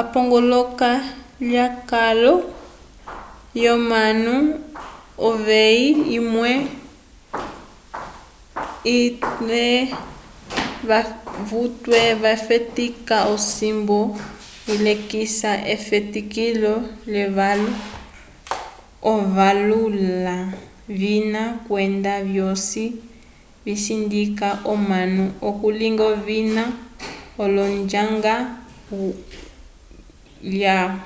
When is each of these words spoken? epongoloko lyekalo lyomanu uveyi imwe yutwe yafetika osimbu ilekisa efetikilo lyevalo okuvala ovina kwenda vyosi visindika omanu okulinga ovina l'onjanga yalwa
epongoloko 0.00 0.90
lyekalo 1.48 2.34
lyomanu 3.56 4.36
uveyi 5.28 5.86
imwe 6.18 6.50
yutwe 11.48 11.98
yafetika 12.24 13.16
osimbu 13.34 14.00
ilekisa 14.72 15.50
efetikilo 15.74 16.74
lyevalo 17.12 17.72
okuvala 19.10 19.74
ovina 20.40 21.42
kwenda 21.66 22.14
vyosi 22.30 22.84
visindika 23.64 24.48
omanu 24.72 25.24
okulinga 25.48 26.04
ovina 26.14 26.62
l'onjanga 27.54 28.34
yalwa 30.62 31.04